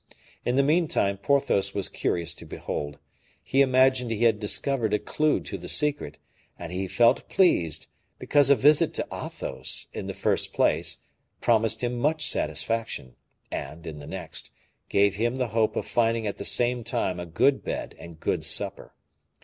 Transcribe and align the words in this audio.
In 0.43 0.55
the 0.55 0.63
meantime 0.63 1.17
Porthos 1.19 1.75
was 1.75 1.87
curious 1.87 2.33
to 2.33 2.43
behold. 2.47 2.97
He 3.43 3.61
imagined 3.61 4.09
he 4.09 4.23
had 4.23 4.39
discovered 4.39 4.95
a 4.95 4.97
clew 4.97 5.39
to 5.41 5.59
the 5.59 5.69
secret, 5.69 6.17
and 6.57 6.71
he 6.71 6.87
felt 6.87 7.29
pleased, 7.29 7.85
because 8.17 8.49
a 8.49 8.55
visit 8.55 8.95
to 8.95 9.07
Athos, 9.13 9.89
in 9.93 10.07
the 10.07 10.15
first 10.15 10.53
place, 10.53 11.03
promised 11.39 11.83
him 11.83 11.99
much 11.99 12.27
satisfaction, 12.27 13.15
and, 13.51 13.85
in 13.85 13.99
the 13.99 14.07
next, 14.07 14.49
gave 14.89 15.17
him 15.17 15.35
the 15.35 15.49
hope 15.49 15.75
of 15.75 15.85
finding 15.85 16.25
at 16.25 16.37
the 16.37 16.45
same 16.45 16.83
time 16.83 17.19
a 17.19 17.27
good 17.27 17.63
bed 17.63 17.93
and 17.99 18.19
good 18.19 18.43
supper. 18.43 18.95